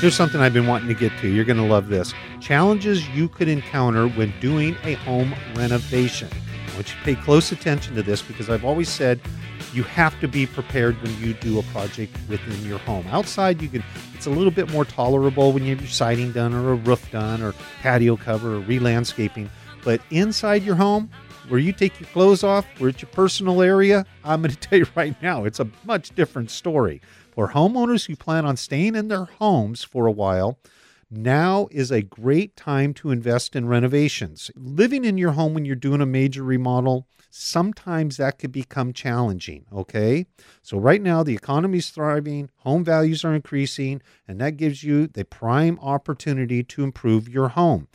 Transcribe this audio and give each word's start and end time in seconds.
Here's 0.00 0.14
something 0.14 0.40
I've 0.40 0.52
been 0.52 0.68
wanting 0.68 0.86
to 0.86 0.94
get 0.94 1.10
to. 1.22 1.28
You're 1.28 1.44
going 1.44 1.56
to 1.56 1.64
love 1.64 1.88
this. 1.88 2.14
Challenges 2.40 3.08
you 3.08 3.28
could 3.28 3.48
encounter 3.48 4.06
when 4.06 4.32
doing 4.38 4.76
a 4.84 4.92
home 4.94 5.34
renovation. 5.56 6.28
I 6.30 6.74
want 6.74 6.88
you 6.88 6.94
to 6.94 7.02
pay 7.02 7.14
close 7.16 7.50
attention 7.50 7.96
to 7.96 8.02
this 8.04 8.22
because 8.22 8.48
I've 8.48 8.64
always 8.64 8.88
said 8.88 9.20
you 9.72 9.82
have 9.82 10.18
to 10.20 10.28
be 10.28 10.46
prepared 10.46 11.02
when 11.02 11.18
you 11.18 11.34
do 11.34 11.58
a 11.58 11.64
project 11.64 12.16
within 12.28 12.64
your 12.64 12.78
home. 12.78 13.08
Outside, 13.08 13.60
you 13.60 13.68
can 13.68 13.82
it's 14.14 14.26
a 14.26 14.30
little 14.30 14.52
bit 14.52 14.70
more 14.70 14.84
tolerable 14.84 15.50
when 15.50 15.64
you 15.64 15.70
have 15.70 15.80
your 15.80 15.90
siding 15.90 16.30
done 16.30 16.54
or 16.54 16.70
a 16.70 16.76
roof 16.76 17.10
done 17.10 17.42
or 17.42 17.52
patio 17.82 18.16
cover 18.16 18.54
or 18.54 18.60
re-landscaping. 18.60 19.50
But 19.82 20.00
inside 20.10 20.62
your 20.62 20.76
home, 20.76 21.10
where 21.48 21.58
you 21.58 21.72
take 21.72 21.98
your 21.98 22.08
clothes 22.10 22.44
off, 22.44 22.66
where 22.78 22.90
it's 22.90 23.02
your 23.02 23.10
personal 23.10 23.62
area, 23.62 24.06
I'm 24.22 24.42
going 24.42 24.50
to 24.54 24.56
tell 24.56 24.78
you 24.78 24.86
right 24.94 25.20
now, 25.20 25.44
it's 25.44 25.58
a 25.58 25.68
much 25.84 26.14
different 26.14 26.52
story. 26.52 27.00
For 27.38 27.50
homeowners 27.50 28.06
who 28.08 28.16
plan 28.16 28.44
on 28.44 28.56
staying 28.56 28.96
in 28.96 29.06
their 29.06 29.26
homes 29.26 29.84
for 29.84 30.08
a 30.08 30.10
while, 30.10 30.58
now 31.08 31.68
is 31.70 31.92
a 31.92 32.02
great 32.02 32.56
time 32.56 32.92
to 32.94 33.12
invest 33.12 33.54
in 33.54 33.68
renovations. 33.68 34.50
Living 34.56 35.04
in 35.04 35.18
your 35.18 35.30
home 35.30 35.54
when 35.54 35.64
you're 35.64 35.76
doing 35.76 36.00
a 36.00 36.04
major 36.04 36.42
remodel, 36.42 37.06
sometimes 37.30 38.16
that 38.16 38.40
could 38.40 38.50
become 38.50 38.92
challenging, 38.92 39.66
okay? 39.72 40.26
So, 40.62 40.78
right 40.78 41.00
now, 41.00 41.22
the 41.22 41.36
economy 41.36 41.78
is 41.78 41.90
thriving, 41.90 42.50
home 42.56 42.82
values 42.82 43.24
are 43.24 43.36
increasing, 43.36 44.02
and 44.26 44.40
that 44.40 44.56
gives 44.56 44.82
you 44.82 45.06
the 45.06 45.24
prime 45.24 45.78
opportunity 45.80 46.64
to 46.64 46.82
improve 46.82 47.28
your 47.28 47.50
home. 47.50 47.86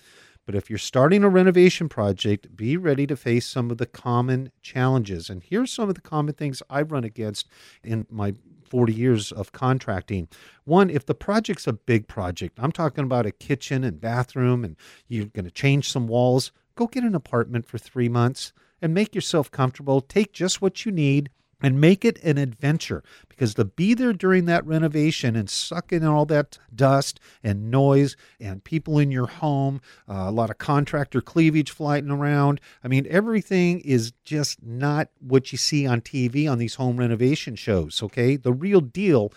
But 0.46 0.56
if 0.56 0.70
you're 0.70 0.80
starting 0.80 1.24
a 1.24 1.30
renovation 1.30 1.90
project, 1.90 2.56
be 2.56 2.78
ready 2.78 3.06
to 3.08 3.18
face 3.18 3.46
some 3.46 3.72
of 3.72 3.78
the 3.78 3.86
common 3.88 4.52
challenges. 4.62 5.30
And 5.30 5.44
here's 5.44 5.72
some 5.72 5.90
of 5.90 5.96
the 5.96 6.02
common 6.02 6.34
things 6.34 6.64
I've 6.70 6.94
run 6.94 7.04
against 7.04 7.50
in 7.84 8.06
my 8.10 8.36
40 8.74 8.92
years 8.92 9.32
of 9.32 9.52
contracting. 9.52 10.28
One, 10.64 10.90
if 10.90 11.06
the 11.06 11.14
project's 11.14 11.68
a 11.68 11.74
big 11.74 12.08
project, 12.08 12.58
I'm 12.60 12.72
talking 12.72 13.04
about 13.04 13.28
a 13.28 13.32
kitchen 13.32 13.84
and 13.84 14.02
bathroom, 14.02 14.66
and 14.66 14.76
you're 15.08 15.28
going 15.28 15.46
to 15.46 15.52
change 15.52 15.92
some 15.92 16.08
walls, 16.08 16.52
go 16.74 16.88
get 16.88 17.04
an 17.04 17.14
apartment 17.14 17.68
for 17.68 17.78
three 17.78 18.10
months 18.10 18.52
and 18.82 18.92
make 18.92 19.14
yourself 19.14 19.52
comfortable. 19.52 20.02
Take 20.02 20.34
just 20.34 20.60
what 20.60 20.88
you 20.88 20.92
need 20.92 21.30
and 21.64 21.80
make 21.80 22.04
it 22.04 22.22
an 22.24 22.38
adventure 22.38 23.02
because 23.30 23.54
to 23.54 23.64
be 23.64 23.94
there 23.94 24.12
during 24.12 24.46
that 24.46 24.66
renovation 24.68 25.36
and 25.36 25.50
suck 25.50 25.94
in 25.94 26.04
all 26.04 26.26
that 26.26 26.60
dust 26.76 27.22
and 27.42 27.72
noise 27.72 28.18
and 28.40 28.64
people 28.66 29.00
in 29.00 29.10
your 29.10 29.28
home, 29.28 29.82
uh, 30.10 30.26
a 30.28 30.32
lot 30.32 30.50
of 30.50 30.58
contractor 30.58 31.22
cleavage 31.22 31.72
flying 31.72 32.10
around. 32.10 32.60
I 32.84 32.90
mean, 32.90 33.08
everything 33.10 33.80
is 33.80 34.12
just 34.26 34.62
not 34.62 35.08
what 35.20 35.54
you 35.54 35.58
see 35.58 35.88
on 35.88 36.02
TV 36.02 36.52
on 36.52 36.58
these 36.58 36.76
home 36.76 36.98
renovation 36.98 37.56
shows, 37.56 38.04
okay? 38.04 38.36
The 38.36 38.54
real 38.54 38.82
deal 38.82 39.32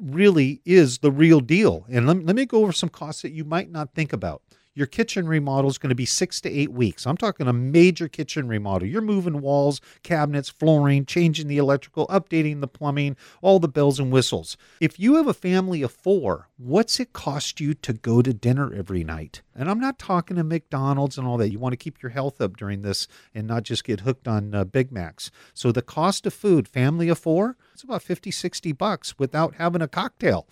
really 0.00 0.62
is 0.64 0.98
the 0.98 1.12
real 1.12 1.40
deal. 1.40 1.84
And 1.90 2.06
let, 2.06 2.24
let 2.24 2.34
me 2.34 2.46
go 2.46 2.62
over 2.62 2.72
some 2.72 2.88
costs 2.88 3.22
that 3.22 3.32
you 3.32 3.44
might 3.44 3.70
not 3.70 3.94
think 3.94 4.12
about 4.12 4.42
your 4.78 4.86
kitchen 4.86 5.26
remodel 5.26 5.68
is 5.68 5.76
going 5.76 5.88
to 5.88 5.96
be 5.96 6.06
six 6.06 6.40
to 6.40 6.48
eight 6.48 6.70
weeks. 6.70 7.04
I'm 7.04 7.16
talking 7.16 7.48
a 7.48 7.52
major 7.52 8.06
kitchen 8.06 8.46
remodel. 8.46 8.86
You're 8.86 9.02
moving 9.02 9.40
walls, 9.40 9.80
cabinets, 10.04 10.48
flooring, 10.48 11.04
changing 11.04 11.48
the 11.48 11.58
electrical, 11.58 12.06
updating 12.06 12.60
the 12.60 12.68
plumbing, 12.68 13.16
all 13.42 13.58
the 13.58 13.66
bells 13.66 13.98
and 13.98 14.12
whistles. 14.12 14.56
If 14.80 15.00
you 15.00 15.16
have 15.16 15.26
a 15.26 15.34
family 15.34 15.82
of 15.82 15.90
four, 15.90 16.46
what's 16.58 17.00
it 17.00 17.12
cost 17.12 17.60
you 17.60 17.74
to 17.74 17.92
go 17.92 18.22
to 18.22 18.32
dinner 18.32 18.72
every 18.72 19.02
night? 19.02 19.42
And 19.52 19.68
I'm 19.68 19.80
not 19.80 19.98
talking 19.98 20.36
to 20.36 20.44
McDonald's 20.44 21.18
and 21.18 21.26
all 21.26 21.38
that. 21.38 21.50
You 21.50 21.58
want 21.58 21.72
to 21.72 21.76
keep 21.76 22.00
your 22.00 22.10
health 22.10 22.40
up 22.40 22.56
during 22.56 22.82
this 22.82 23.08
and 23.34 23.48
not 23.48 23.64
just 23.64 23.82
get 23.82 24.00
hooked 24.00 24.28
on 24.28 24.54
uh, 24.54 24.62
Big 24.62 24.92
Macs. 24.92 25.32
So 25.54 25.72
the 25.72 25.82
cost 25.82 26.24
of 26.24 26.32
food, 26.32 26.68
family 26.68 27.08
of 27.08 27.18
four, 27.18 27.56
it's 27.74 27.82
about 27.82 28.02
50, 28.02 28.30
60 28.30 28.70
bucks 28.70 29.18
without 29.18 29.56
having 29.56 29.82
a 29.82 29.88
cocktail 29.88 30.46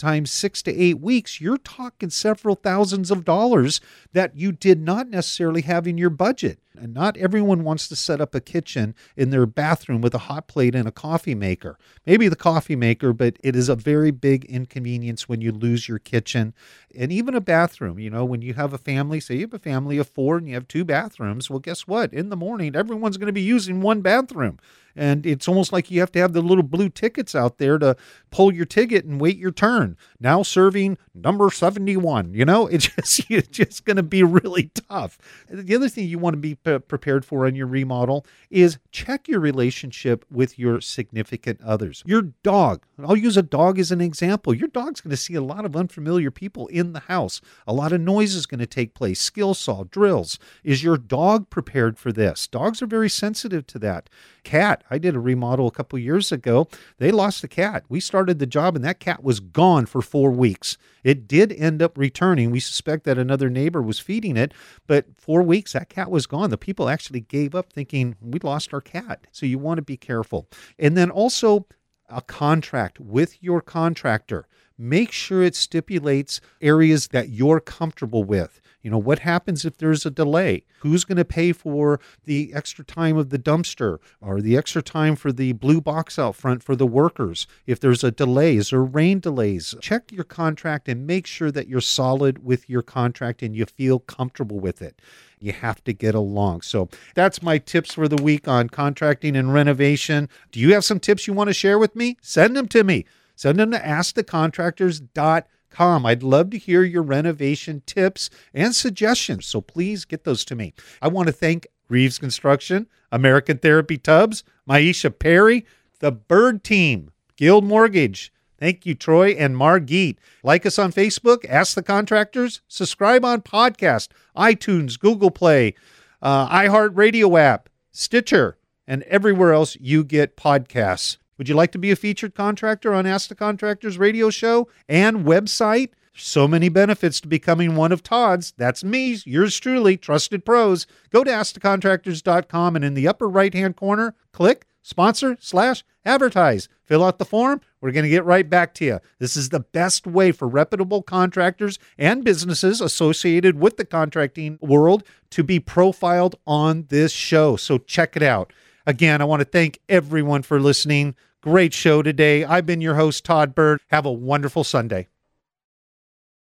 times 0.00 0.30
six 0.30 0.62
to 0.62 0.74
eight 0.74 0.98
weeks, 1.00 1.40
you're 1.40 1.58
talking 1.58 2.10
several 2.10 2.56
thousands 2.56 3.10
of 3.10 3.24
dollars 3.24 3.80
that 4.12 4.36
you 4.36 4.50
did 4.50 4.80
not 4.80 5.08
necessarily 5.08 5.62
have 5.62 5.86
in 5.86 5.98
your 5.98 6.10
budget. 6.10 6.58
And 6.78 6.94
not 6.94 7.16
everyone 7.16 7.64
wants 7.64 7.88
to 7.88 7.96
set 7.96 8.20
up 8.20 8.34
a 8.34 8.40
kitchen 8.40 8.94
in 9.16 9.30
their 9.30 9.46
bathroom 9.46 10.00
with 10.00 10.14
a 10.14 10.18
hot 10.18 10.46
plate 10.46 10.74
and 10.74 10.86
a 10.86 10.92
coffee 10.92 11.34
maker. 11.34 11.76
Maybe 12.06 12.28
the 12.28 12.36
coffee 12.36 12.76
maker, 12.76 13.12
but 13.12 13.36
it 13.42 13.56
is 13.56 13.68
a 13.68 13.74
very 13.74 14.10
big 14.10 14.44
inconvenience 14.44 15.28
when 15.28 15.40
you 15.40 15.50
lose 15.52 15.88
your 15.88 15.98
kitchen 15.98 16.54
and 16.94 17.12
even 17.12 17.34
a 17.34 17.40
bathroom. 17.40 17.98
You 17.98 18.10
know, 18.10 18.24
when 18.24 18.42
you 18.42 18.54
have 18.54 18.72
a 18.72 18.78
family, 18.78 19.20
say 19.20 19.36
you 19.36 19.42
have 19.42 19.54
a 19.54 19.58
family 19.58 19.98
of 19.98 20.08
four 20.08 20.36
and 20.38 20.48
you 20.48 20.54
have 20.54 20.68
two 20.68 20.84
bathrooms, 20.84 21.50
well, 21.50 21.58
guess 21.58 21.86
what? 21.86 22.12
In 22.12 22.28
the 22.28 22.36
morning, 22.36 22.76
everyone's 22.76 23.16
going 23.16 23.26
to 23.26 23.32
be 23.32 23.40
using 23.40 23.80
one 23.80 24.00
bathroom. 24.00 24.58
And 24.96 25.24
it's 25.24 25.48
almost 25.48 25.72
like 25.72 25.90
you 25.90 26.00
have 26.00 26.12
to 26.12 26.18
have 26.18 26.32
the 26.32 26.42
little 26.42 26.64
blue 26.64 26.88
tickets 26.88 27.34
out 27.34 27.58
there 27.58 27.78
to 27.78 27.96
pull 28.30 28.52
your 28.52 28.64
ticket 28.64 29.04
and 29.04 29.20
wait 29.20 29.36
your 29.36 29.52
turn. 29.52 29.96
Now 30.18 30.42
serving 30.42 30.98
number 31.14 31.50
71. 31.50 32.34
You 32.34 32.44
know, 32.44 32.66
it's 32.72 32.88
just, 32.88 33.30
it's 33.30 33.48
just 33.48 33.84
going 33.84 33.96
to 33.96 34.02
be 34.02 34.22
really 34.22 34.70
tough. 34.88 35.18
The 35.48 35.74
other 35.74 35.88
thing 35.88 36.08
you 36.08 36.18
want 36.18 36.34
to 36.34 36.40
be 36.40 36.54
Uh, 36.70 36.78
prepared 36.78 37.24
for 37.24 37.46
in 37.46 37.56
your 37.56 37.66
remodel 37.66 38.24
is 38.48 38.78
check 38.92 39.26
your 39.26 39.40
relationship 39.40 40.24
with 40.30 40.56
your 40.56 40.80
significant 40.80 41.60
others. 41.62 42.02
Your 42.06 42.22
dog, 42.42 42.84
I'll 43.02 43.16
use 43.16 43.36
a 43.36 43.42
dog 43.42 43.78
as 43.78 43.90
an 43.90 44.00
example. 44.00 44.54
Your 44.54 44.68
dog's 44.68 45.00
going 45.00 45.10
to 45.10 45.16
see 45.16 45.34
a 45.34 45.42
lot 45.42 45.64
of 45.64 45.74
unfamiliar 45.74 46.30
people 46.30 46.68
in 46.68 46.92
the 46.92 47.00
house. 47.00 47.40
A 47.66 47.72
lot 47.72 47.92
of 47.92 48.00
noise 48.00 48.34
is 48.34 48.46
going 48.46 48.60
to 48.60 48.66
take 48.66 48.94
place, 48.94 49.20
skill 49.20 49.54
saw, 49.54 49.84
drills. 49.84 50.38
Is 50.62 50.84
your 50.84 50.96
dog 50.96 51.50
prepared 51.50 51.98
for 51.98 52.12
this? 52.12 52.46
Dogs 52.46 52.82
are 52.82 52.86
very 52.86 53.10
sensitive 53.10 53.66
to 53.68 53.78
that. 53.80 54.08
Cat, 54.44 54.84
I 54.90 54.98
did 54.98 55.16
a 55.16 55.20
remodel 55.20 55.66
a 55.66 55.72
couple 55.72 55.98
years 55.98 56.30
ago. 56.30 56.68
They 56.98 57.10
lost 57.10 57.42
a 57.42 57.48
cat. 57.48 57.84
We 57.88 58.00
started 58.00 58.38
the 58.38 58.46
job 58.46 58.76
and 58.76 58.84
that 58.84 59.00
cat 59.00 59.24
was 59.24 59.40
gone 59.40 59.86
for 59.86 60.02
four 60.02 60.30
weeks. 60.30 60.78
It 61.02 61.26
did 61.26 61.52
end 61.52 61.82
up 61.82 61.96
returning. 61.96 62.50
We 62.50 62.60
suspect 62.60 63.04
that 63.04 63.18
another 63.18 63.48
neighbor 63.48 63.82
was 63.82 63.98
feeding 63.98 64.36
it, 64.36 64.52
but 64.86 65.06
four 65.16 65.42
weeks, 65.42 65.72
that 65.72 65.88
cat 65.88 66.10
was 66.10 66.26
gone. 66.26 66.49
The 66.50 66.58
people 66.58 66.88
actually 66.88 67.20
gave 67.20 67.54
up 67.54 67.72
thinking 67.72 68.16
we 68.20 68.38
lost 68.40 68.74
our 68.74 68.80
cat. 68.80 69.26
So 69.32 69.46
you 69.46 69.58
want 69.58 69.78
to 69.78 69.82
be 69.82 69.96
careful. 69.96 70.48
And 70.78 70.96
then 70.96 71.10
also 71.10 71.66
a 72.08 72.20
contract 72.20 73.00
with 73.00 73.42
your 73.42 73.60
contractor. 73.60 74.46
Make 74.82 75.12
sure 75.12 75.42
it 75.42 75.54
stipulates 75.54 76.40
areas 76.62 77.08
that 77.08 77.28
you're 77.28 77.60
comfortable 77.60 78.24
with. 78.24 78.62
You 78.80 78.90
know, 78.90 78.96
what 78.96 79.18
happens 79.18 79.66
if 79.66 79.76
there's 79.76 80.06
a 80.06 80.10
delay? 80.10 80.64
Who's 80.78 81.04
going 81.04 81.18
to 81.18 81.24
pay 81.26 81.52
for 81.52 82.00
the 82.24 82.50
extra 82.54 82.82
time 82.82 83.18
of 83.18 83.28
the 83.28 83.38
dumpster 83.38 83.98
or 84.22 84.40
the 84.40 84.56
extra 84.56 84.80
time 84.80 85.16
for 85.16 85.32
the 85.32 85.52
blue 85.52 85.82
box 85.82 86.18
out 86.18 86.34
front 86.34 86.62
for 86.62 86.74
the 86.74 86.86
workers? 86.86 87.46
If 87.66 87.78
there's 87.78 88.02
a 88.02 88.10
delay, 88.10 88.56
is 88.56 88.70
there 88.70 88.82
rain 88.82 89.20
delays? 89.20 89.74
Check 89.82 90.10
your 90.12 90.24
contract 90.24 90.88
and 90.88 91.06
make 91.06 91.26
sure 91.26 91.50
that 91.50 91.68
you're 91.68 91.82
solid 91.82 92.42
with 92.42 92.70
your 92.70 92.80
contract 92.80 93.42
and 93.42 93.54
you 93.54 93.66
feel 93.66 93.98
comfortable 93.98 94.60
with 94.60 94.80
it. 94.80 94.98
You 95.40 95.52
have 95.52 95.84
to 95.84 95.92
get 95.92 96.14
along. 96.14 96.62
So 96.62 96.88
that's 97.14 97.42
my 97.42 97.58
tips 97.58 97.92
for 97.92 98.08
the 98.08 98.22
week 98.22 98.48
on 98.48 98.70
contracting 98.70 99.36
and 99.36 99.52
renovation. 99.52 100.30
Do 100.52 100.60
you 100.60 100.72
have 100.72 100.86
some 100.86 101.00
tips 101.00 101.26
you 101.26 101.34
want 101.34 101.48
to 101.48 101.54
share 101.54 101.78
with 101.78 101.94
me? 101.94 102.16
Send 102.22 102.56
them 102.56 102.68
to 102.68 102.82
me. 102.82 103.04
Send 103.40 103.58
them 103.58 103.70
to 103.70 103.78
askthecontractors.com. 103.78 106.04
I'd 106.04 106.22
love 106.22 106.50
to 106.50 106.58
hear 106.58 106.82
your 106.82 107.02
renovation 107.02 107.82
tips 107.86 108.28
and 108.52 108.74
suggestions. 108.74 109.46
So 109.46 109.62
please 109.62 110.04
get 110.04 110.24
those 110.24 110.44
to 110.44 110.54
me. 110.54 110.74
I 111.00 111.08
want 111.08 111.28
to 111.28 111.32
thank 111.32 111.66
Reeves 111.88 112.18
Construction, 112.18 112.86
American 113.10 113.56
Therapy 113.56 113.96
Tubs, 113.96 114.44
Maisha 114.68 115.18
Perry, 115.18 115.64
the 116.00 116.12
Bird 116.12 116.62
Team, 116.62 117.12
Guild 117.36 117.64
Mortgage. 117.64 118.30
Thank 118.58 118.84
you, 118.84 118.94
Troy 118.94 119.30
and 119.30 119.56
Margit. 119.56 120.18
Like 120.42 120.66
us 120.66 120.78
on 120.78 120.92
Facebook, 120.92 121.46
Ask 121.48 121.74
the 121.74 121.82
Contractors, 121.82 122.60
subscribe 122.68 123.24
on 123.24 123.40
podcast, 123.40 124.08
iTunes, 124.36 124.98
Google 124.98 125.30
Play, 125.30 125.74
uh, 126.20 126.46
iHeartRadio 126.50 127.40
app, 127.40 127.70
Stitcher, 127.90 128.58
and 128.86 129.02
everywhere 129.04 129.54
else 129.54 129.78
you 129.80 130.04
get 130.04 130.36
podcasts. 130.36 131.16
Would 131.40 131.48
you 131.48 131.54
like 131.54 131.72
to 131.72 131.78
be 131.78 131.90
a 131.90 131.96
featured 131.96 132.34
contractor 132.34 132.92
on 132.92 133.06
Ask 133.06 133.30
the 133.30 133.34
Contractors 133.34 133.96
radio 133.96 134.28
show 134.28 134.68
and 134.86 135.24
website? 135.24 135.92
So 136.12 136.46
many 136.46 136.68
benefits 136.68 137.18
to 137.22 137.28
becoming 137.28 137.76
one 137.76 137.92
of 137.92 138.02
Todd's. 138.02 138.52
That's 138.58 138.84
me, 138.84 139.18
yours 139.24 139.58
truly, 139.58 139.96
Trusted 139.96 140.44
Pros. 140.44 140.86
Go 141.08 141.24
to 141.24 141.30
AskTheContractors.com 141.30 142.76
and 142.76 142.84
in 142.84 142.92
the 142.92 143.08
upper 143.08 143.26
right 143.26 143.54
hand 143.54 143.76
corner, 143.76 144.14
click 144.34 144.66
sponsor 144.82 145.38
slash 145.40 145.82
advertise. 146.04 146.68
Fill 146.84 147.02
out 147.02 147.18
the 147.18 147.24
form. 147.24 147.62
We're 147.80 147.92
going 147.92 148.04
to 148.04 148.10
get 148.10 148.26
right 148.26 148.50
back 148.50 148.74
to 148.74 148.84
you. 148.84 148.98
This 149.18 149.34
is 149.34 149.48
the 149.48 149.60
best 149.60 150.06
way 150.06 150.32
for 150.32 150.46
reputable 150.46 151.00
contractors 151.00 151.78
and 151.96 152.22
businesses 152.22 152.82
associated 152.82 153.58
with 153.58 153.78
the 153.78 153.86
contracting 153.86 154.58
world 154.60 155.04
to 155.30 155.42
be 155.42 155.58
profiled 155.58 156.36
on 156.46 156.84
this 156.90 157.12
show. 157.12 157.56
So 157.56 157.78
check 157.78 158.14
it 158.14 158.22
out. 158.22 158.52
Again, 158.86 159.22
I 159.22 159.24
want 159.24 159.40
to 159.40 159.46
thank 159.46 159.78
everyone 159.88 160.42
for 160.42 160.60
listening. 160.60 161.14
Great 161.42 161.72
show 161.72 162.02
today. 162.02 162.44
I've 162.44 162.66
been 162.66 162.80
your 162.80 162.96
host, 162.96 163.24
Todd 163.24 163.54
Bird. 163.54 163.80
Have 163.90 164.04
a 164.04 164.12
wonderful 164.12 164.64
Sunday. 164.64 165.09